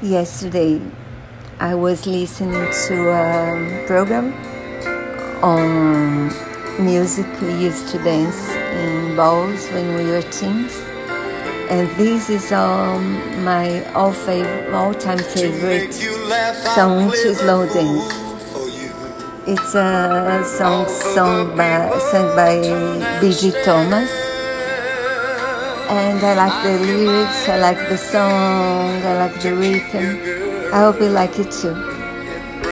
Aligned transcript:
Yesterday, 0.00 0.80
I 1.58 1.74
was 1.74 2.06
listening 2.06 2.70
to 2.86 3.10
a 3.10 3.84
program 3.88 4.32
on 5.42 6.28
music 6.78 7.26
we 7.42 7.52
used 7.54 7.88
to 7.88 7.98
dance 8.04 8.48
in 8.78 9.16
balls 9.16 9.66
when 9.70 9.96
we 9.96 10.04
were 10.04 10.22
teens, 10.22 10.72
and 11.68 11.88
this 11.96 12.30
is 12.30 12.52
um, 12.52 13.42
my 13.44 13.84
all 13.92 14.12
fav- 14.12 14.72
all-time 14.72 15.18
favorite 15.18 15.92
song 15.92 17.10
to 17.10 17.34
slow 17.34 17.66
dance. 17.66 18.14
It's 19.48 19.74
a 19.74 20.44
song 20.46 20.86
sung 20.88 21.56
by 21.56 21.90
sung 22.12 22.36
by 22.36 23.18
B.J. 23.20 23.64
Thomas 23.64 24.12
and 25.90 26.22
I 26.22 26.34
like 26.34 26.62
the 26.62 26.78
lyrics, 26.78 27.48
I 27.48 27.58
like 27.58 27.88
the 27.88 27.96
song, 27.96 29.02
I 29.02 29.18
like 29.18 29.40
the 29.40 29.54
rhythm. 29.54 30.72
I 30.72 30.80
hope 30.80 31.00
you 31.00 31.08
like 31.08 31.38
it 31.38 31.50
too. 31.50 31.97